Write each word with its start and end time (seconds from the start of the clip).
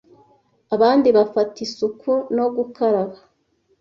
abandi 0.75 1.07
bafata 1.17 1.57
isuku 1.67 2.11
no 2.35 2.45
gukaraba 2.55 3.17